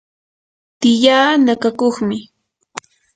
[0.79, 2.17] tiyaa nakakuqmi.